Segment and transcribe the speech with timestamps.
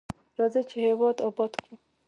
[0.37, 1.73] راځئ چې هیواد اباد کړو.